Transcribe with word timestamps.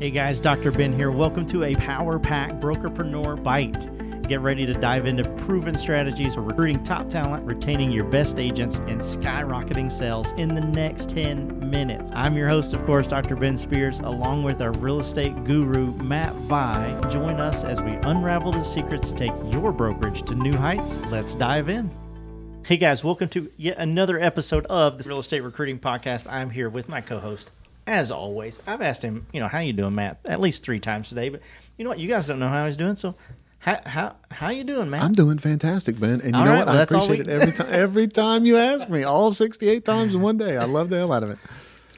Hey 0.00 0.10
guys, 0.10 0.40
Dr. 0.40 0.72
Ben 0.72 0.92
here. 0.92 1.12
Welcome 1.12 1.46
to 1.46 1.62
a 1.62 1.74
Power 1.76 2.18
Pack 2.18 2.54
Brokerpreneur 2.54 3.40
Byte. 3.44 4.26
Get 4.26 4.40
ready 4.40 4.66
to 4.66 4.72
dive 4.72 5.06
into 5.06 5.22
proven 5.44 5.76
strategies 5.76 6.34
for 6.34 6.40
recruiting 6.40 6.82
top 6.82 7.08
talent, 7.08 7.46
retaining 7.46 7.92
your 7.92 8.02
best 8.02 8.40
agents, 8.40 8.78
and 8.88 9.00
skyrocketing 9.00 9.92
sales 9.92 10.32
in 10.32 10.52
the 10.52 10.60
next 10.60 11.10
10 11.10 11.70
minutes. 11.70 12.10
I'm 12.12 12.36
your 12.36 12.48
host, 12.48 12.74
of 12.74 12.84
course, 12.84 13.06
Dr. 13.06 13.36
Ben 13.36 13.56
Spears, 13.56 14.00
along 14.00 14.42
with 14.42 14.60
our 14.60 14.72
real 14.72 14.98
estate 14.98 15.44
guru, 15.44 15.92
Matt 16.02 16.32
Vi. 16.34 17.00
Join 17.08 17.38
us 17.38 17.62
as 17.62 17.80
we 17.80 17.92
unravel 18.02 18.50
the 18.50 18.64
secrets 18.64 19.10
to 19.10 19.14
take 19.14 19.32
your 19.52 19.70
brokerage 19.70 20.24
to 20.24 20.34
new 20.34 20.56
heights. 20.56 21.08
Let's 21.12 21.36
dive 21.36 21.68
in. 21.68 21.88
Hey 22.64 22.78
guys, 22.78 23.04
welcome 23.04 23.28
to 23.28 23.48
yet 23.56 23.78
another 23.78 24.18
episode 24.18 24.66
of 24.66 25.00
the 25.00 25.08
Real 25.08 25.20
Estate 25.20 25.42
Recruiting 25.42 25.78
Podcast. 25.78 26.26
I'm 26.28 26.50
here 26.50 26.68
with 26.68 26.88
my 26.88 27.00
co-host, 27.00 27.52
as 27.86 28.10
always. 28.10 28.60
I've 28.66 28.80
asked 28.82 29.02
him, 29.02 29.26
you 29.32 29.40
know, 29.40 29.48
how 29.48 29.58
you 29.60 29.72
doing, 29.72 29.94
Matt, 29.94 30.18
at 30.24 30.40
least 30.40 30.62
three 30.62 30.80
times 30.80 31.08
today. 31.08 31.28
But 31.28 31.40
you 31.76 31.84
know 31.84 31.90
what? 31.90 32.00
You 32.00 32.08
guys 32.08 32.26
don't 32.26 32.38
know 32.38 32.48
how 32.48 32.66
he's 32.66 32.76
doing, 32.76 32.96
so 32.96 33.14
how 33.58 33.80
how 33.86 34.16
how 34.30 34.48
you 34.50 34.64
doing, 34.64 34.90
Matt? 34.90 35.02
I'm 35.02 35.12
doing 35.12 35.38
fantastic, 35.38 35.98
Ben. 35.98 36.20
And 36.20 36.30
you 36.32 36.34
All 36.36 36.44
know 36.44 36.50
right, 36.52 36.58
what? 36.58 36.66
well, 36.68 36.78
I 36.78 36.82
appreciate 36.82 37.26
we- 37.26 37.32
it 37.32 37.40
every 37.40 37.52
time. 37.52 37.66
Every 37.70 38.06
time 38.08 38.46
you 38.46 38.56
ask 38.58 38.88
me, 38.88 39.02
all 39.04 39.30
68 39.30 39.84
times 39.84 40.14
in 40.14 40.20
one 40.20 40.36
day. 40.38 40.56
I 40.56 40.64
love 40.64 40.88
the 40.90 40.96
hell 40.98 41.12
out 41.12 41.22
of 41.22 41.30
it. 41.30 41.38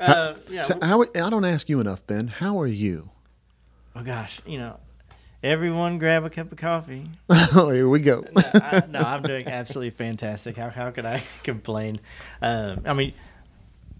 uh, 0.00 0.34
yeah. 0.48 0.62
So 0.62 0.78
how, 0.82 1.02
I 1.02 1.06
don't 1.30 1.44
ask 1.44 1.68
you 1.68 1.80
enough, 1.80 2.06
Ben. 2.06 2.28
How 2.28 2.60
are 2.60 2.66
you? 2.66 3.10
oh 3.94 4.02
gosh, 4.02 4.40
you 4.46 4.58
know, 4.58 4.78
everyone 5.42 5.98
grab 5.98 6.24
a 6.24 6.30
cup 6.30 6.52
of 6.52 6.58
coffee. 6.58 7.04
oh, 7.30 7.70
here 7.70 7.88
we 7.88 8.00
go. 8.00 8.20
no, 8.34 8.42
I, 8.54 8.82
no, 8.90 8.98
I'm 9.00 9.22
doing 9.22 9.46
absolutely 9.48 9.90
fantastic. 9.90 10.56
How 10.56 10.68
how 10.70 10.90
could 10.90 11.04
I 11.06 11.22
complain? 11.42 12.00
Um, 12.42 12.82
I 12.84 12.92
mean, 12.92 13.14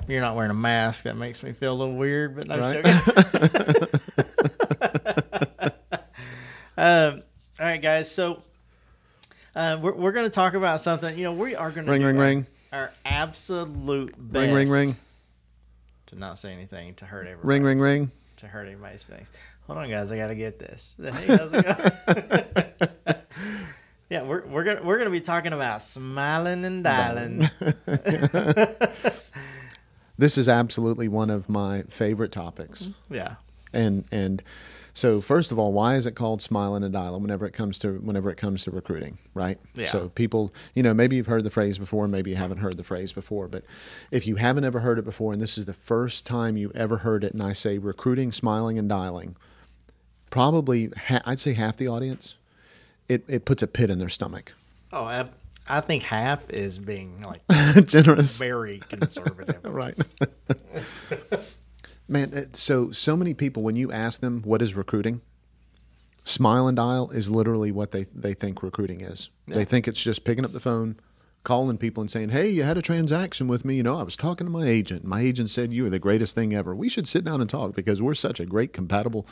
you're 0.09 0.21
not 0.21 0.37
wearing 0.37 0.51
a 0.51 0.55
mask. 0.55 1.05
That 1.05 1.17
makes 1.17 1.43
me 1.43 1.53
feel 1.53 1.73
a 1.73 1.77
little 1.79 1.95
weird, 1.97 2.35
but 2.37 2.47
no 2.49 2.59
Right. 2.59 2.85
joking. 2.85 4.01
um, 6.77 7.23
all 7.59 7.67
right, 7.67 7.81
guys. 7.83 8.11
So 8.11 8.43
uh, 9.55 9.79
we're 9.81 9.95
we're 9.95 10.13
going 10.13 10.27
to 10.27 10.31
talk 10.35 10.55
about 10.55 10.81
something. 10.81 11.17
You 11.17 11.25
know, 11.25 11.33
we 11.33 11.55
are 11.55 11.71
going 11.71 11.87
to 11.87 11.93
Ring, 11.93 12.03
ring, 12.05 12.17
ring. 12.19 12.47
Our 12.73 12.91
absolute 13.05 14.15
best. 14.19 14.45
Ring, 14.47 14.55
ring, 14.55 14.71
ring. 14.71 14.97
To 16.09 16.19
not 16.19 16.39
say 16.39 16.53
anything 16.53 16.95
to 16.97 17.05
hurt 17.07 17.27
everybody. 17.27 17.47
Ring, 17.49 17.63
ring, 17.63 17.81
ring. 17.81 18.11
To 18.39 18.47
hurt 18.47 18.67
anybody's 18.67 19.03
feelings. 19.03 19.33
Hold 19.67 19.79
on, 19.79 19.91
guys. 19.91 20.13
I 20.13 20.17
got 20.17 20.29
to 20.29 20.35
get 20.35 20.59
this. 20.59 20.95
Hey, 21.03 21.11
how's 21.27 21.53
it 21.53 21.65
going? 23.07 23.17
yeah, 24.11 24.23
we're 24.23 24.47
we're 24.47 24.63
gonna 24.65 24.83
we're 24.85 24.99
gonna 24.99 25.11
be 25.11 25.21
talking 25.21 25.53
about 25.53 25.83
smiling 25.83 26.65
and 26.65 26.85
dialing. 26.85 27.49
This 30.19 30.39
is 30.39 30.49
absolutely 30.49 31.09
one 31.09 31.31
of 31.31 31.49
my 31.49 31.83
favorite 31.83 32.33
topics. 32.33 32.85
Mm-hmm. 32.85 33.15
yeah. 33.15 33.35
And 33.73 34.05
and 34.11 34.43
so 34.95 35.21
first 35.21 35.53
of 35.53 35.59
all, 35.59 35.73
why 35.75 35.97
is 35.97 36.07
it 36.07 36.13
called 36.13 36.41
smiling 36.41 36.83
and 36.83 36.93
dialing 36.93 37.21
whenever 37.21 37.45
it 37.45 37.53
comes 37.53 37.79
to 37.81 37.99
whenever 37.99 38.31
it 38.31 38.37
comes 38.37 38.65
to 38.65 38.71
recruiting, 38.71 39.19
right? 39.35 39.59
Yeah. 39.75 39.87
So 39.87 40.09
people, 40.09 40.55
you 40.75 40.83
know, 40.83 40.95
maybe 40.95 41.17
you've 41.17 41.27
heard 41.27 41.45
the 41.45 41.51
phrase 41.51 41.77
before, 41.77 42.09
maybe 42.09 42.31
you 42.31 42.37
haven't 42.37 42.59
heard 42.59 42.79
the 42.79 42.85
phrase 42.85 43.13
before, 43.13 43.49
but 43.49 43.65
if 44.11 44.27
you 44.27 44.37
haven't 44.37 44.65
ever 44.65 44.81
heard 44.81 44.99
it 44.99 45.05
before 45.05 45.35
and 45.35 45.43
this 45.43 45.59
is 45.59 45.67
the 45.67 45.75
first 45.75 46.25
time 46.25 46.57
you 46.57 46.73
ever 46.75 46.99
heard 46.99 47.25
it 47.25 47.35
and 47.35 47.43
I 47.43 47.53
say 47.53 47.77
recruiting, 47.77 48.33
smiling 48.33 48.79
and 48.79 48.89
dialing, 48.89 49.37
probably 50.31 50.89
ha- 51.09 51.23
I'd 51.27 51.41
say 51.41 51.53
half 51.53 51.77
the 51.77 51.89
audience 51.89 52.37
it 53.09 53.25
it 53.29 53.45
puts 53.45 53.63
a 53.63 53.67
pit 53.67 53.91
in 53.91 53.99
their 53.99 54.09
stomach. 54.09 54.55
Oh, 54.93 55.05
I, 55.05 55.27
I 55.69 55.81
think 55.81 56.03
half 56.05 56.49
is 56.51 56.79
being 56.79 57.23
like 57.23 57.43
Generous. 57.87 58.39
very 58.39 58.81
conservative. 58.89 59.61
right. 59.65 59.97
Man, 62.09 62.55
so 62.55 62.93
so 62.93 63.17
many 63.17 63.35
people 63.35 63.63
when 63.63 63.75
you 63.77 63.91
ask 63.91 64.21
them 64.21 64.43
what 64.43 64.63
is 64.63 64.75
recruiting, 64.75 65.23
smile 66.25 66.69
and 66.69 66.77
dial 66.77 67.11
is 67.11 67.29
literally 67.29 67.73
what 67.73 67.91
they 67.91 68.05
they 68.15 68.33
think 68.35 68.63
recruiting 68.63 69.01
is. 69.01 69.31
Yeah. 69.47 69.57
They 69.57 69.65
think 69.65 69.89
it's 69.89 70.01
just 70.03 70.23
picking 70.23 70.45
up 70.45 70.53
the 70.53 70.61
phone, 70.61 71.01
calling 71.43 71.79
people 71.79 72.01
and 72.01 72.11
saying, 72.11 72.29
"Hey, 72.29 72.49
you 72.49 72.63
had 72.63 72.79
a 72.79 72.83
transaction 72.83 73.49
with 73.49 73.65
me. 73.65 73.75
You 73.77 73.83
know, 73.83 73.99
I 73.99 74.05
was 74.05 74.17
talking 74.17 74.47
to 74.47 74.51
my 74.53 74.67
agent. 74.69 75.05
My 75.05 75.21
agent 75.21 75.51
said 75.51 75.73
you 75.73 75.85
are 75.87 75.91
the 75.91 75.99
greatest 75.99 76.37
thing 76.37 76.55
ever. 76.55 76.77
We 76.77 76.89
should 76.89 77.09
sit 77.09 77.25
down 77.25 77.41
and 77.41 77.51
talk 77.51 77.75
because 77.75 78.01
we're 78.01 78.15
such 78.15 78.39
a 78.39 78.47
great 78.47 78.73
compatible." 78.73 79.27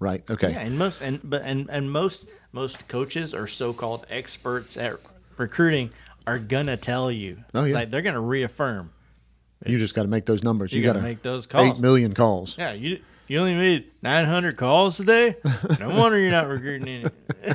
Right. 0.00 0.28
Okay. 0.28 0.50
Yeah, 0.50 0.60
and 0.60 0.78
most 0.78 1.00
and 1.02 1.20
but 1.22 1.42
and 1.42 1.68
and 1.70 1.90
most 1.90 2.26
most 2.52 2.88
coaches 2.88 3.32
are 3.34 3.46
so-called 3.46 4.06
experts 4.10 4.76
at 4.76 4.94
recruiting 5.38 5.92
are 6.26 6.38
gonna 6.38 6.76
tell 6.76 7.10
you. 7.10 7.44
Oh, 7.54 7.64
yeah. 7.64 7.74
like 7.74 7.90
they're 7.90 8.02
gonna 8.02 8.20
reaffirm. 8.20 8.90
you 9.66 9.78
just 9.78 9.94
got 9.94 10.02
to 10.02 10.08
make 10.08 10.26
those 10.26 10.42
numbers. 10.42 10.72
You 10.72 10.80
You, 10.80 10.86
gotta 10.86 11.00
make 11.02 11.22
those 11.22 11.46
calls. 11.46 11.78
Eight 11.78 11.80
million 11.82 12.12
calls. 12.14 12.56
Yeah, 12.58 12.72
you 12.72 13.00
you 13.28 13.38
only 13.38 13.54
made 13.54 13.86
900 14.02 14.56
calls 14.56 14.96
today. 14.98 15.36
No 15.80 15.88
wonder 15.96 16.18
you're 16.18 16.30
not 16.30 16.48
recruiting 16.48 16.88
any. 16.88 17.54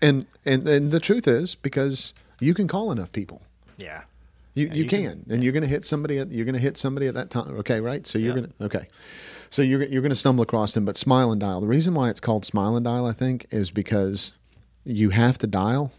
And 0.00 0.26
and 0.44 0.66
and 0.68 0.90
the 0.90 0.98
truth 1.00 1.28
is 1.28 1.54
because 1.54 2.12
you 2.40 2.54
can 2.54 2.66
call 2.66 2.90
enough 2.90 3.12
people. 3.12 3.40
yeah, 3.78 4.02
You, 4.54 4.66
you, 4.66 4.82
you 4.82 4.88
can, 4.88 5.02
can- 5.02 5.24
and 5.30 5.44
you're 5.44 5.52
going 5.52 5.62
to 5.62 5.68
hit 5.68 5.84
somebody. 5.84 6.18
At, 6.18 6.32
you're 6.32 6.44
going 6.44 6.54
to 6.56 6.60
hit 6.60 6.76
somebody 6.76 7.06
at 7.06 7.14
that 7.14 7.30
time. 7.30 7.56
Okay, 7.58 7.80
right? 7.80 8.04
So 8.04 8.18
you're 8.18 8.34
Yeah. 8.36 8.40
going 8.42 8.52
to 8.58 8.64
okay. 8.64 8.88
So 9.48 9.62
you're 9.62 9.84
you're 9.84 10.02
going 10.02 10.10
to 10.10 10.16
stumble 10.16 10.42
across 10.42 10.74
them. 10.74 10.84
But 10.84 10.96
smile 10.96 11.30
and 11.30 11.40
dial. 11.40 11.60
The 11.60 11.68
reason 11.68 11.94
why 11.94 12.10
it's 12.10 12.18
called 12.18 12.44
smile 12.44 12.74
and 12.74 12.84
dial, 12.84 13.06
I 13.06 13.12
think, 13.12 13.46
is 13.52 13.70
because 13.70 14.32
you 14.84 15.10
have 15.10 15.38
to 15.38 15.46
dial, 15.46 15.92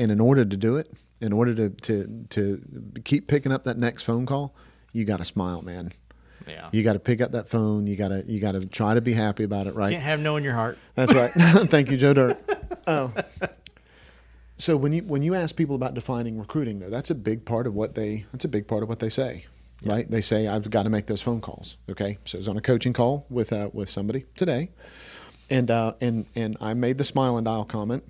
and 0.00 0.10
in 0.10 0.18
order 0.18 0.44
to 0.46 0.56
do 0.56 0.76
it, 0.76 0.90
in 1.20 1.32
order 1.32 1.54
to 1.54 1.68
to 1.68 2.26
to 2.30 2.62
keep 3.04 3.28
picking 3.28 3.52
up 3.52 3.64
that 3.64 3.76
next 3.78 4.02
phone 4.02 4.24
call, 4.26 4.54
you 4.92 5.04
got 5.04 5.18
to 5.18 5.24
smile, 5.24 5.60
man. 5.62 5.92
yeah. 6.48 6.70
You 6.72 6.82
got 6.82 6.94
to 6.94 6.98
pick 6.98 7.20
up 7.20 7.32
that 7.32 7.48
phone. 7.48 7.86
You 7.86 7.96
got 7.96 8.08
to 8.08 8.24
you 8.26 8.40
got 8.40 8.52
to 8.52 8.64
try 8.66 8.94
to 8.94 9.02
be 9.02 9.12
happy 9.12 9.44
about 9.44 9.66
it, 9.66 9.74
right? 9.74 9.92
can't 9.92 10.02
have 10.02 10.20
no 10.20 10.36
in 10.36 10.42
your 10.42 10.54
heart. 10.54 10.78
That's 10.94 11.12
right. 11.12 11.30
Thank 11.70 11.90
you, 11.90 11.98
Joe 11.98 12.14
Dirt. 12.14 12.38
Oh. 12.86 13.12
So 14.56 14.76
when 14.76 14.92
you 14.92 15.02
when 15.04 15.22
you 15.22 15.34
ask 15.34 15.54
people 15.54 15.76
about 15.76 15.94
defining 15.94 16.38
recruiting, 16.38 16.78
though, 16.80 16.90
that's 16.90 17.10
a 17.10 17.14
big 17.14 17.44
part 17.44 17.66
of 17.66 17.74
what 17.74 17.94
they 17.94 18.24
that's 18.32 18.46
a 18.46 18.48
big 18.48 18.66
part 18.66 18.82
of 18.82 18.88
what 18.88 18.98
they 19.00 19.10
say, 19.10 19.44
right? 19.84 20.10
They 20.10 20.22
say 20.22 20.48
I've 20.48 20.68
got 20.70 20.84
to 20.84 20.90
make 20.90 21.06
those 21.06 21.20
phone 21.22 21.40
calls. 21.42 21.76
Okay, 21.90 22.18
so 22.24 22.36
I 22.36 22.40
was 22.40 22.48
on 22.48 22.56
a 22.56 22.60
coaching 22.62 22.94
call 22.94 23.26
with 23.28 23.52
uh, 23.52 23.68
with 23.72 23.90
somebody 23.90 24.24
today, 24.36 24.70
and 25.50 25.70
uh, 25.70 25.92
and 26.00 26.24
and 26.34 26.56
I 26.60 26.72
made 26.74 26.96
the 26.98 27.04
smile 27.04 27.36
and 27.36 27.44
dial 27.44 27.64
comment, 27.64 28.04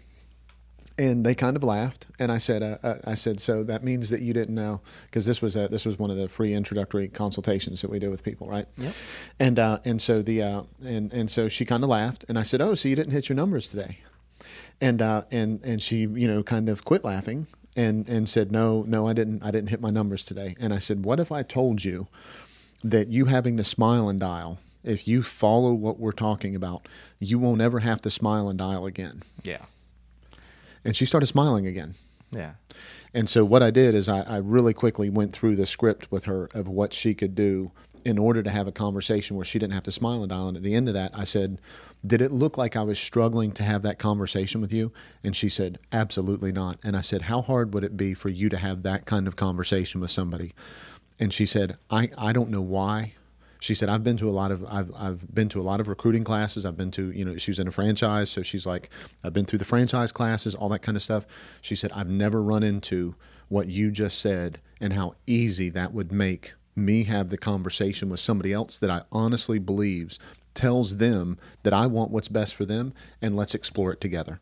and 1.00 1.25
they 1.25 1.34
kind 1.34 1.56
of 1.56 1.65
laughed, 1.65 2.09
and 2.19 2.31
I 2.31 2.37
said 2.37 2.62
uh, 2.62 2.77
uh, 2.83 2.99
I 3.05 3.15
said 3.15 3.41
so 3.41 3.65
that 3.65 3.83
means 3.83 4.11
that 4.11 4.21
you 4.21 4.34
didn't 4.34 4.55
know 4.55 4.83
because 5.06 5.25
this 5.25 5.41
was 5.41 5.56
a, 5.56 5.66
this 5.66 5.87
was 5.87 5.99
one 5.99 6.11
of 6.11 6.19
the 6.19 6.28
free 6.28 6.53
introductory 6.53 7.09
consultations 7.09 7.81
that 7.81 7.91
we 7.91 7.99
do 7.99 8.11
with 8.11 8.22
people, 8.22 8.47
right? 8.47 8.66
Yep. 8.77 8.94
And 9.38 9.59
uh, 9.59 9.78
and 9.87 10.03
so 10.03 10.21
the 10.21 10.43
uh, 10.43 10.62
and 10.84 11.11
and 11.12 11.31
so 11.31 11.49
she 11.49 11.65
kind 11.65 11.83
of 11.83 11.88
laughed, 11.88 12.27
and 12.28 12.38
I 12.38 12.43
said, 12.43 12.61
"Oh, 12.61 12.75
so 12.75 12.87
you 12.88 12.97
didn't 12.97 13.12
hit 13.12 13.31
your 13.31 13.37
numbers 13.37 13.69
today?" 13.69 13.99
And 14.78 15.00
uh, 15.00 15.22
and 15.31 15.65
and 15.65 15.83
she, 15.83 16.00
you 16.00 16.28
know, 16.28 16.43
kind 16.43 16.69
of 16.69 16.84
quit 16.84 17.03
laughing 17.03 17.47
and 17.75 18.06
and 18.06 18.28
said, 18.28 18.53
"No, 18.53 18.84
no, 18.87 19.09
I 19.09 19.15
didn't. 19.15 19.43
I 19.43 19.50
didn't 19.50 19.71
hit 19.71 19.81
my 19.81 19.91
numbers 19.91 20.27
today." 20.27 20.55
And 20.61 20.75
I 20.75 20.81
said, 20.81 21.05
"What 21.06 21.19
if 21.19 21.32
I 21.32 21.43
told 21.43 21.82
you 21.82 22.09
that 22.84 23.09
you 23.09 23.25
having 23.25 23.56
to 23.56 23.65
smile 23.65 24.11
and 24.11 24.21
dial, 24.21 24.59
if 24.84 25.09
you 25.09 25.22
follow 25.22 25.72
what 25.72 25.99
we're 25.99 26.12
talking 26.12 26.55
about, 26.55 26.87
you 27.19 27.38
won't 27.38 27.62
ever 27.62 27.78
have 27.81 28.03
to 28.03 28.11
smile 28.11 28.50
and 28.50 28.59
dial 28.59 28.84
again?" 28.84 29.22
Yeah, 29.43 29.65
And 30.85 30.97
she 30.97 31.05
started 31.07 31.27
smiling 31.27 31.67
again. 31.67 31.95
yeah, 32.31 32.53
And 33.13 33.29
so 33.29 33.45
what 33.45 33.63
I 33.63 33.71
did 33.71 33.95
is 33.95 34.09
I, 34.09 34.21
I 34.23 34.37
really 34.37 34.73
quickly 34.73 35.11
went 35.11 35.33
through 35.33 35.57
the 35.57 35.67
script 35.67 36.11
with 36.11 36.25
her 36.25 36.49
of 36.55 36.69
what 36.69 36.93
she 36.95 37.15
could 37.15 37.35
do 37.35 37.73
in 38.05 38.19
order 38.19 38.43
to 38.43 38.51
have 38.51 38.67
a 38.67 38.73
conversation 38.73 39.37
where 39.37 39.45
she 39.45 39.59
didn't 39.59 39.75
have 39.75 39.83
to 39.83 39.91
smile 39.91 40.23
and 40.23 40.31
dial. 40.31 40.49
And 40.49 40.57
at 40.57 40.63
the 40.63 40.75
end 40.75 40.89
of 40.89 40.95
that, 40.95 41.11
I 41.13 41.25
said, 41.25 41.61
"Did 42.07 42.23
it 42.23 42.33
look 42.33 42.57
like 42.57 42.75
I 42.75 42.83
was 42.83 42.99
struggling 42.99 43.53
to 43.53 43.63
have 43.63 43.83
that 43.83 43.99
conversation 43.99 44.63
with 44.63 44.73
you?" 44.73 44.91
And 45.23 45.37
she 45.37 45.51
said, 45.51 45.79
"Absolutely 45.93 46.51
not." 46.51 46.79
And 46.83 46.97
I 46.97 47.03
said, 47.03 47.23
"How 47.23 47.43
hard 47.43 47.75
would 47.75 47.85
it 47.85 47.99
be 47.99 48.15
for 48.15 48.31
you 48.31 48.49
to 48.49 48.57
have 48.57 48.83
that 48.85 49.05
kind 49.05 49.27
of 49.27 49.37
conversation 49.37 50.01
with 50.01 50.11
somebody?" 50.11 50.55
And 51.19 51.31
she 51.35 51.45
said, 51.45 51.77
"I 51.91 52.09
I 52.17 52.33
don't 52.33 52.49
know 52.49 52.62
why." 52.62 53.12
She 53.60 53.75
said, 53.75 53.88
"I've 53.88 54.03
been 54.03 54.16
to 54.16 54.28
a 54.28 54.31
lot 54.31 54.50
of 54.50 54.65
I've 54.65 54.91
I've 54.97 55.34
been 55.34 55.48
to 55.50 55.60
a 55.60 55.62
lot 55.62 55.81
of 55.81 55.88
recruiting 55.88 56.25
classes. 56.25 56.64
I've 56.64 56.76
been 56.76 56.90
to 56.93 57.11
you 57.12 57.25
know 57.25 57.37
she 57.37 57.50
was 57.50 57.58
in 57.58 57.69
a 57.69 57.70
franchise, 57.70 58.31
so 58.31 58.43
she's 58.43 58.67
like 58.67 58.90
I've 59.23 59.32
been 59.32 59.44
through 59.44 59.58
the 59.58 59.64
franchise 59.64 60.12
classes, 60.12 60.55
all 60.55 60.69
that 60.70 60.81
kind 60.82 60.96
of 60.96 61.02
stuff." 61.02 61.26
She 61.61 61.76
said, 61.76 61.93
"I've 61.93 62.08
never 62.08 62.43
run 62.43 62.62
into 62.62 63.14
what 63.49 63.67
you 63.67 63.90
just 63.90 64.19
said 64.19 64.61
and 64.81 64.93
how 64.93 65.14
easy 65.26 65.69
that 65.70 65.93
would 65.93 66.11
make 66.11 66.55
me 66.75 67.05
have 67.05 67.29
the 67.29 67.37
conversation 67.37 68.08
with 68.08 68.20
somebody 68.20 68.52
else 68.52 68.79
that 68.79 68.90
I 68.90 69.02
honestly 69.12 69.58
believes 69.58 70.19
tells 70.55 70.96
them 70.96 71.38
that 71.62 71.75
I 71.75 71.87
want 71.87 72.11
what's 72.11 72.29
best 72.29 72.55
for 72.55 72.64
them 72.64 72.94
and 73.20 73.37
let's 73.37 73.55
explore 73.55 73.93
it 73.93 74.00
together." 74.00 74.40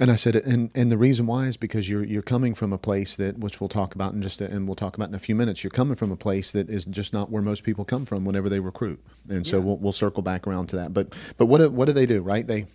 And 0.00 0.10
I 0.10 0.14
said, 0.14 0.34
and 0.36 0.70
and 0.74 0.90
the 0.90 0.96
reason 0.96 1.26
why 1.26 1.46
is 1.46 1.56
because 1.56 1.88
you're 1.88 2.02
you're 2.04 2.22
coming 2.22 2.54
from 2.54 2.72
a 2.72 2.78
place 2.78 3.14
that, 3.16 3.38
which 3.38 3.60
we'll 3.60 3.68
talk 3.68 3.94
about 3.94 4.14
in 4.14 4.22
just, 4.22 4.40
a, 4.40 4.46
and 4.50 4.66
we'll 4.66 4.74
talk 4.74 4.96
about 4.96 5.10
in 5.10 5.14
a 5.14 5.18
few 5.18 5.34
minutes. 5.34 5.62
You're 5.62 5.70
coming 5.70 5.96
from 5.96 6.10
a 6.10 6.16
place 6.16 6.50
that 6.52 6.70
is 6.70 6.86
just 6.86 7.12
not 7.12 7.30
where 7.30 7.42
most 7.42 7.62
people 7.62 7.84
come 7.84 8.06
from 8.06 8.24
whenever 8.24 8.48
they 8.48 8.58
recruit, 8.58 9.00
and 9.28 9.46
so 9.46 9.58
Yeah. 9.58 9.64
we'll 9.64 9.76
we'll 9.76 9.92
circle 9.92 10.22
back 10.22 10.46
around 10.46 10.68
to 10.68 10.76
that. 10.76 10.94
But 10.94 11.12
but 11.36 11.46
what 11.46 11.58
do, 11.58 11.70
what 11.70 11.86
do 11.86 11.92
they 11.92 12.06
do? 12.06 12.22
Right? 12.22 12.46
They 12.46 12.66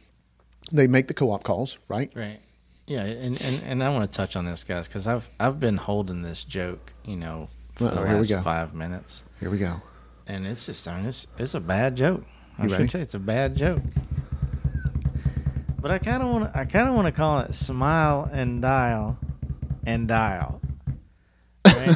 they 0.71 0.85
make 0.87 1.07
the 1.07 1.13
co-op 1.15 1.43
calls, 1.43 1.77
right? 1.87 2.11
right. 2.15 2.39
Yeah, 2.85 3.03
and, 3.03 3.41
and, 3.41 3.63
and 3.63 3.83
I 3.83 3.89
want 3.89 4.09
to 4.09 4.15
touch 4.15 4.35
on 4.35 4.45
this, 4.45 4.63
guys, 4.63 4.87
because 4.87 5.07
I've 5.07 5.27
I've 5.39 5.59
been 5.59 5.77
holding 5.77 6.21
this 6.21 6.43
joke, 6.43 6.93
you 7.03 7.15
know, 7.17 7.49
for 7.75 7.85
Uh-oh, 7.85 7.95
the 7.95 8.01
here 8.01 8.09
we 8.13 8.19
last 8.19 8.29
go. 8.29 8.41
five 8.43 8.73
minutes. 8.75 9.23
Here 9.39 9.49
we 9.49 9.57
go. 9.57 9.81
and 10.27 10.45
it's 10.47 10.67
just 10.67 10.87
I 10.87 10.97
mean, 10.99 11.07
it's 11.09 11.25
it's 11.39 11.55
a 11.55 11.59
bad 11.59 11.95
joke. 11.97 12.23
I 12.59 12.63
You 12.63 12.69
should 12.69 12.77
ready? 12.79 12.89
say 12.91 13.01
it's 13.01 13.15
a 13.15 13.19
bad 13.19 13.55
joke. 13.57 13.81
But 15.87 15.93
I 15.93 15.99
kind 15.99 16.21
of 16.21 16.27
want 16.27 16.51
to 16.53 16.59
I 16.59 16.65
kind 16.65 16.89
of 16.89 16.95
want 16.95 17.05
to 17.05 17.13
call 17.13 17.39
it 17.39 17.55
smile 17.55 18.29
and 18.29 18.61
dial, 18.61 19.17
and 19.85 20.05
dial. 20.05 20.59
Right? 21.65 21.95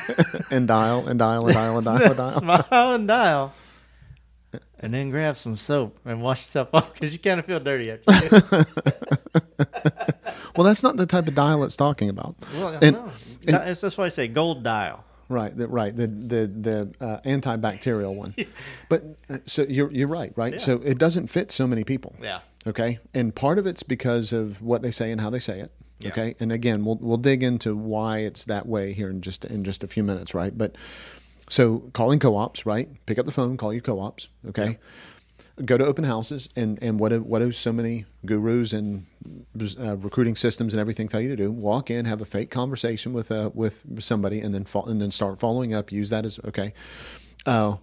and 0.52 0.68
dial 0.68 1.08
and 1.08 1.18
dial 1.18 1.46
and 1.48 1.54
dial 1.56 1.76
and 1.78 1.84
dial 1.84 2.02
and 2.06 2.16
dial. 2.16 2.30
smile 2.38 2.92
and 2.94 3.08
dial, 3.08 3.52
and 4.78 4.94
then 4.94 5.10
grab 5.10 5.36
some 5.36 5.56
soap 5.56 5.98
and 6.04 6.22
wash 6.22 6.46
yourself 6.46 6.68
off 6.72 6.92
because 6.92 7.12
you 7.12 7.18
kind 7.18 7.40
of 7.40 7.46
feel 7.46 7.58
dirty 7.58 7.90
after. 7.90 8.64
Well, 10.54 10.64
that's 10.64 10.82
not 10.84 10.96
the 10.96 11.06
type 11.06 11.26
of 11.26 11.34
dial 11.34 11.64
it's 11.64 11.74
talking 11.76 12.10
about. 12.10 12.36
well, 12.54 12.78
And- 12.80 12.94
no, 12.94 13.04
and- 13.48 13.54
that's, 13.56 13.80
that's 13.80 13.96
why 13.98 14.04
I 14.04 14.08
say 14.10 14.28
gold 14.28 14.62
dial. 14.62 15.02
Right, 15.28 15.56
the, 15.56 15.68
right, 15.68 15.94
the 15.94 16.06
the 16.06 16.46
the 16.46 16.94
uh, 17.00 17.20
antibacterial 17.24 18.14
one. 18.14 18.34
But 18.88 19.04
uh, 19.30 19.38
so 19.46 19.62
you're 19.62 19.90
you're 19.92 20.08
right, 20.08 20.32
right. 20.36 20.52
Yeah. 20.52 20.58
So 20.58 20.76
it 20.84 20.98
doesn't 20.98 21.28
fit 21.28 21.50
so 21.50 21.66
many 21.66 21.84
people. 21.84 22.14
Yeah. 22.20 22.40
Okay, 22.66 22.98
and 23.14 23.34
part 23.34 23.58
of 23.58 23.66
it's 23.66 23.82
because 23.82 24.32
of 24.32 24.60
what 24.60 24.82
they 24.82 24.90
say 24.90 25.10
and 25.10 25.20
how 25.20 25.30
they 25.30 25.38
say 25.40 25.60
it. 25.60 25.72
Yeah. 25.98 26.10
Okay, 26.10 26.34
and 26.40 26.52
again, 26.52 26.84
we'll 26.84 26.98
we'll 27.00 27.16
dig 27.16 27.42
into 27.42 27.74
why 27.76 28.18
it's 28.18 28.44
that 28.46 28.66
way 28.66 28.92
here 28.92 29.08
in 29.08 29.20
just 29.22 29.44
in 29.44 29.64
just 29.64 29.82
a 29.82 29.88
few 29.88 30.02
minutes, 30.02 30.34
right? 30.34 30.56
But 30.56 30.76
so 31.48 31.90
calling 31.92 32.18
co-ops, 32.18 32.66
right? 32.66 32.88
Pick 33.06 33.18
up 33.18 33.26
the 33.26 33.32
phone, 33.32 33.56
call 33.56 33.72
your 33.72 33.82
co-ops. 33.82 34.28
Okay, 34.48 34.78
go 35.64 35.76
to 35.78 35.84
open 35.84 36.04
houses, 36.04 36.48
and 36.56 36.78
and 36.82 36.98
what 37.00 37.10
do, 37.10 37.22
what 37.22 37.40
do 37.40 37.50
so 37.52 37.72
many 37.72 38.04
gurus 38.24 38.72
and 38.72 39.06
uh, 39.78 39.96
recruiting 39.96 40.36
systems 40.36 40.72
and 40.74 40.80
everything 40.80 41.08
tell 41.08 41.20
you 41.20 41.28
to 41.28 41.36
do? 41.36 41.50
Walk 41.52 41.90
in, 41.90 42.04
have 42.06 42.20
a 42.20 42.24
fake 42.24 42.50
conversation 42.50 43.12
with 43.12 43.30
uh, 43.30 43.50
with 43.54 43.84
somebody, 43.98 44.40
and 44.40 44.52
then 44.52 44.64
fo- 44.64 44.84
and 44.84 45.00
then 45.00 45.10
start 45.10 45.38
following 45.38 45.74
up. 45.74 45.92
Use 45.92 46.10
that 46.10 46.24
as 46.24 46.38
okay. 46.44 46.72
Uh, 47.46 47.76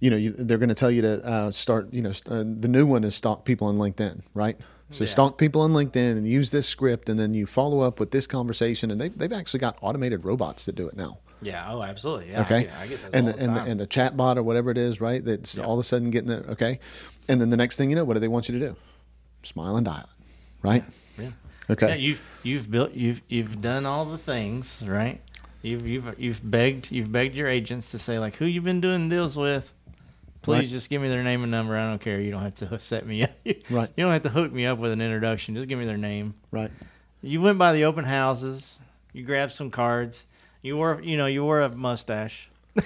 you 0.00 0.08
know, 0.10 0.16
you, 0.16 0.30
they're 0.30 0.58
going 0.58 0.70
to 0.70 0.74
tell 0.74 0.90
you 0.90 1.02
to 1.02 1.24
uh, 1.24 1.50
start. 1.50 1.92
You 1.92 2.02
know, 2.02 2.12
st- 2.12 2.32
uh, 2.32 2.44
the 2.60 2.68
new 2.68 2.86
one 2.86 3.04
is 3.04 3.14
stalk 3.14 3.44
people 3.44 3.66
on 3.68 3.76
LinkedIn, 3.76 4.22
right? 4.34 4.56
So 4.92 5.04
Yeah. 5.04 5.10
stalk 5.10 5.38
people 5.38 5.60
on 5.60 5.72
LinkedIn 5.72 6.16
and 6.16 6.26
use 6.26 6.50
this 6.50 6.66
script, 6.66 7.08
and 7.08 7.16
then 7.18 7.32
you 7.32 7.46
follow 7.46 7.80
up 7.80 8.00
with 8.00 8.10
this 8.10 8.26
conversation, 8.26 8.90
and 8.90 9.00
they've, 9.00 9.16
they've 9.16 9.32
actually 9.32 9.60
got 9.60 9.78
automated 9.82 10.24
robots 10.24 10.64
that 10.66 10.74
do 10.74 10.88
it 10.88 10.96
now. 10.96 11.18
Yeah. 11.42 11.66
Oh, 11.72 11.82
absolutely. 11.82 12.30
Yeah. 12.30 12.42
Okay, 12.42 12.56
I 12.56 12.62
get, 12.62 12.72
I 12.80 12.86
get 12.86 13.02
that 13.02 13.14
and 13.14 13.26
the, 13.28 13.32
the 13.32 13.38
and 13.40 13.56
the 13.56 13.60
and 13.62 13.80
the 13.80 13.86
chat 13.86 14.16
bot 14.16 14.36
or 14.38 14.42
whatever 14.42 14.70
it 14.70 14.78
is, 14.78 15.00
right? 15.00 15.24
That's 15.24 15.56
Yeah. 15.56 15.64
all 15.64 15.74
of 15.74 15.80
a 15.80 15.84
sudden 15.84 16.10
getting 16.10 16.30
it. 16.30 16.44
Okay, 16.50 16.80
and 17.28 17.40
then 17.40 17.50
the 17.50 17.56
next 17.56 17.76
thing 17.76 17.90
you 17.90 17.96
know, 17.96 18.04
what 18.04 18.14
do 18.14 18.20
they 18.20 18.28
want 18.28 18.48
you 18.48 18.58
to 18.58 18.68
do? 18.68 18.76
Smile 19.42 19.76
and 19.76 19.84
dial 19.86 20.00
it, 20.02 20.26
right? 20.62 20.84
Yeah. 21.18 21.30
Okay. 21.70 21.88
Yeah, 21.88 21.94
you've 21.94 22.22
you've 22.42 22.70
built 22.70 22.92
you've 22.92 23.22
you've 23.28 23.60
done 23.60 23.86
all 23.86 24.04
the 24.04 24.18
things 24.18 24.82
right. 24.86 25.20
You've 25.62 25.86
you've 25.86 26.18
you've 26.18 26.40
begged 26.50 26.90
you've 26.90 27.12
begged 27.12 27.34
your 27.34 27.48
agents 27.48 27.90
to 27.92 27.98
say 27.98 28.18
like 28.18 28.36
who 28.36 28.44
you've 28.46 28.64
been 28.64 28.80
doing 28.80 29.08
deals 29.08 29.36
with. 29.36 29.72
Please 30.42 30.56
Right. 30.58 30.68
just 30.68 30.88
give 30.88 31.02
me 31.02 31.08
their 31.10 31.22
name 31.22 31.42
and 31.42 31.50
number. 31.50 31.76
I 31.76 31.88
don't 31.90 32.00
care. 32.00 32.18
You 32.18 32.30
don't 32.30 32.40
have 32.42 32.54
to 32.56 32.80
set 32.80 33.06
me 33.06 33.22
up. 33.24 33.30
Right. 33.68 33.90
You 33.96 34.04
don't 34.04 34.12
have 34.12 34.22
to 34.22 34.30
hook 34.30 34.50
me 34.52 34.64
up 34.66 34.78
with 34.78 34.90
an 34.90 35.00
introduction. 35.02 35.54
Just 35.54 35.68
give 35.68 35.78
me 35.78 35.84
their 35.84 35.98
name. 35.98 36.34
Right. 36.50 36.70
You 37.22 37.42
went 37.42 37.58
by 37.58 37.74
the 37.74 37.84
open 37.84 38.04
houses. 38.06 38.78
You 39.12 39.22
grabbed 39.24 39.52
some 39.52 39.70
cards. 39.70 40.24
You 40.62 40.76
wore 40.76 41.00
you 41.02 41.16
know 41.16 41.26
you 41.26 41.42
wore 41.44 41.60
a 41.60 41.68
mustache. 41.74 42.48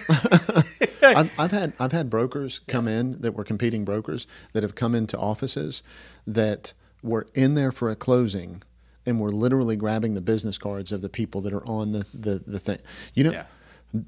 I've, 1.02 1.30
I've 1.38 1.50
had 1.50 1.72
I've 1.78 1.92
had 1.92 2.08
brokers 2.10 2.58
come 2.60 2.88
in 2.88 3.20
that 3.20 3.32
were 3.34 3.44
competing 3.44 3.84
brokers 3.84 4.26
that 4.52 4.62
have 4.62 4.74
come 4.74 4.94
into 4.94 5.18
offices 5.18 5.82
that 6.26 6.72
were 7.02 7.26
in 7.34 7.54
there 7.54 7.72
for 7.72 7.90
a 7.90 7.96
closing 7.96 8.62
and 9.06 9.20
were 9.20 9.30
literally 9.32 9.76
grabbing 9.76 10.14
the 10.14 10.20
business 10.22 10.56
cards 10.56 10.90
of 10.92 11.02
the 11.02 11.08
people 11.10 11.40
that 11.42 11.52
are 11.52 11.66
on 11.68 11.92
the 11.92 12.06
the, 12.14 12.42
the 12.46 12.58
thing. 12.58 12.78
You 13.14 13.24
know, 13.24 13.32
Yeah. 13.32 13.44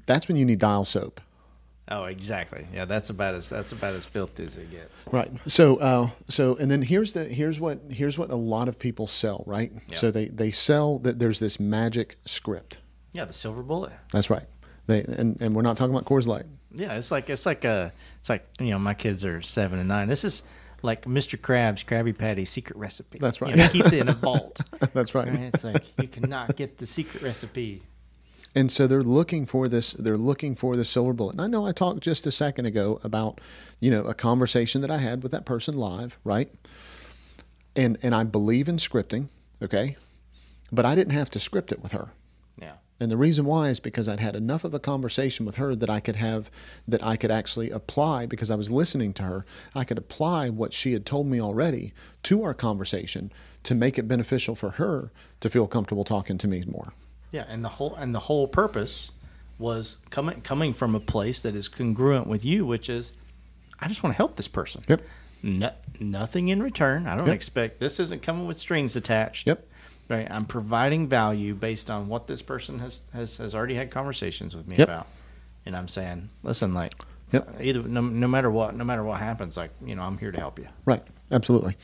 that's 0.07 0.27
when 0.27 0.37
you 0.37 0.45
need 0.45 0.59
dial 0.59 0.85
soap. 0.85 1.21
Oh, 1.89 2.03
exactly. 2.03 2.67
Yeah, 2.73 2.83
that's 2.85 3.09
about 3.09 3.35
as 3.35 3.47
that's 3.49 3.71
about 3.71 3.93
as 3.93 4.05
filthy 4.05 4.43
as 4.43 4.57
it 4.57 4.69
gets. 4.71 4.91
Right. 5.09 5.31
So, 5.47 5.77
uh, 5.77 6.09
so, 6.27 6.57
and 6.57 6.69
then 6.69 6.81
here's 6.81 7.13
the 7.13 7.25
here's 7.25 7.59
what 7.61 7.79
here's 7.91 8.17
what 8.17 8.29
a 8.29 8.35
lot 8.35 8.67
of 8.67 8.77
people 8.77 9.07
sell. 9.07 9.43
Right. 9.45 9.71
Yeah. 9.89 9.95
So 9.97 10.11
they 10.11 10.25
they 10.27 10.51
sell 10.51 10.99
that 10.99 11.19
there's 11.19 11.39
this 11.39 11.59
magic 11.59 12.17
script. 12.25 12.79
Yeah, 13.13 13.25
the 13.25 13.33
silver 13.33 13.63
bullet. 13.63 13.93
That's 14.11 14.29
right. 14.29 14.45
They 14.87 15.03
and, 15.03 15.39
and 15.41 15.55
we're 15.55 15.61
not 15.61 15.77
talking 15.77 15.93
about 15.93 16.05
Coors 16.05 16.27
Light. 16.27 16.45
Yeah, 16.71 16.93
it's 16.93 17.11
like 17.11 17.29
it's 17.29 17.45
like 17.45 17.65
a 17.65 17.91
it's 18.19 18.29
like 18.29 18.47
you 18.59 18.71
know 18.71 18.79
my 18.79 18.93
kids 18.93 19.25
are 19.25 19.41
seven 19.41 19.79
and 19.79 19.87
nine. 19.87 20.07
This 20.07 20.23
is 20.23 20.43
like 20.81 21.05
Mr. 21.05 21.39
Krabs 21.39 21.85
Krabby 21.85 22.17
Patty 22.17 22.45
secret 22.45 22.77
recipe. 22.77 23.19
That's 23.19 23.41
right. 23.41 23.51
You 23.51 23.57
know, 23.57 23.63
he 23.63 23.79
keeps 23.81 23.93
it 23.93 23.99
in 23.99 24.09
a 24.09 24.13
vault. 24.13 24.59
That's 24.93 25.15
right. 25.15 25.27
Right? 25.27 25.51
It's 25.53 25.63
like 25.63 25.83
you 25.99 26.07
cannot 26.07 26.55
get 26.55 26.77
the 26.77 26.85
secret 26.85 27.23
recipe. 27.23 27.83
And 28.55 28.71
so 28.71 28.87
they're 28.87 29.03
looking 29.03 29.45
for 29.45 29.67
this. 29.67 29.93
They're 29.93 30.17
looking 30.17 30.55
for 30.55 30.75
the 30.75 30.85
silver 30.85 31.13
bullet. 31.13 31.33
And 31.33 31.41
I 31.41 31.47
know 31.47 31.65
I 31.65 31.71
talked 31.71 32.01
just 32.01 32.25
a 32.25 32.31
second 32.31 32.65
ago 32.65 32.99
about, 33.03 33.39
you 33.79 33.91
know, 33.91 34.03
a 34.03 34.13
conversation 34.13 34.81
that 34.81 34.89
I 34.89 34.97
had 34.97 35.21
with 35.21 35.31
that 35.31 35.45
person 35.45 35.75
live, 35.75 36.17
right? 36.23 36.51
And 37.75 37.97
and 38.01 38.15
I 38.15 38.23
believe 38.23 38.67
in 38.67 38.77
scripting, 38.77 39.29
okay, 39.61 39.95
but 40.71 40.85
I 40.85 40.95
didn't 40.95 41.13
have 41.13 41.29
to 41.31 41.39
script 41.39 41.71
it 41.71 41.81
with 41.81 41.91
her. 41.91 42.13
Yeah. 42.59 42.73
And 42.99 43.11
the 43.11 43.17
reason 43.17 43.45
why 43.45 43.69
is 43.69 43.79
because 43.79 44.07
I'd 44.09 44.19
had 44.19 44.35
enough 44.35 44.63
of 44.63 44.73
a 44.73 44.79
conversation 44.79 45.45
with 45.45 45.55
her 45.55 45.75
that 45.75 45.89
I 45.89 45.99
could 45.99 46.15
have, 46.15 46.49
that 46.87 47.03
I 47.03 47.15
could 47.15 47.29
actually 47.29 47.69
apply 47.69 48.25
because 48.25 48.49
I 48.49 48.55
was 48.55 48.71
listening 48.71 49.13
to 49.13 49.23
her. 49.23 49.45
I 49.75 49.83
could 49.83 49.99
apply 49.99 50.49
what 50.49 50.73
she 50.73 50.93
had 50.93 51.05
told 51.05 51.27
me 51.27 51.39
already 51.39 51.93
to 52.23 52.43
our 52.43 52.55
conversation 52.55 53.31
to 53.63 53.75
make 53.75 53.99
it 53.99 54.07
beneficial 54.07 54.55
for 54.55 54.71
her 54.71 55.11
to 55.41 55.49
feel 55.49 55.67
comfortable 55.67 56.03
talking 56.03 56.37
to 56.39 56.47
me 56.47 56.63
more. 56.67 56.93
Yeah, 57.31 57.45
and 57.47 57.63
the 57.63 57.69
whole 57.69 57.93
and 57.95 58.15
the 58.15 58.21
whole 58.21 58.47
purpose 58.47 59.11
was 59.59 59.97
coming 60.09 60.41
coming 60.41 60.73
from 60.73 60.95
a 60.95 60.99
place 60.99 61.41
that 61.41 61.55
is 61.55 61.67
congruent 61.67 62.25
with 62.25 62.45
you, 62.45 62.65
which 62.65 62.89
is 62.89 63.11
I 63.79 63.87
just 63.87 64.01
want 64.01 64.13
to 64.13 64.17
help 64.17 64.37
this 64.37 64.47
person. 64.47 64.83
Yep. 64.87 65.01
No, 65.43 65.71
nothing 65.99 66.47
in 66.47 66.63
return. 66.63 67.05
I 67.05 67.15
don't 67.15 67.27
Yep. 67.27 67.35
expect 67.35 67.79
this 67.79 67.99
isn't 67.99 68.23
coming 68.23 68.47
with 68.47 68.57
strings 68.57 68.95
attached. 68.95 69.45
Yep. 69.45 69.66
Right. 70.09 70.27
I'm 70.29 70.45
providing 70.45 71.07
value 71.07 71.53
based 71.53 71.89
on 71.89 72.07
what 72.07 72.27
this 72.27 72.41
person 72.41 72.79
has 72.79 73.01
has, 73.13 73.37
has 73.37 73.53
already 73.53 73.75
had 73.75 73.91
conversations 73.91 74.55
with 74.55 74.67
me 74.67 74.77
Yep. 74.77 74.87
about. 74.87 75.07
And 75.65 75.75
I'm 75.75 75.87
saying, 75.89 76.29
listen, 76.43 76.73
like 76.73 76.93
Yep. 77.33 77.55
either 77.61 77.83
no, 77.83 78.01
no 78.01 78.27
matter 78.27 78.49
what, 78.49 78.73
no 78.75 78.85
matter 78.85 79.03
what 79.03 79.19
happens, 79.19 79.57
like, 79.57 79.71
you 79.85 79.95
know, 79.95 80.03
I'm 80.03 80.17
here 80.17 80.31
to 80.31 80.39
help 80.39 80.59
you. 80.59 80.67
Right. 80.85 81.03
Absolutely. 81.29 81.75